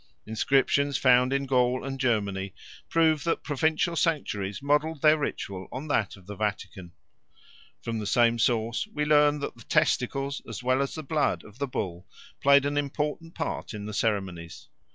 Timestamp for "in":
1.31-1.45, 13.75-13.85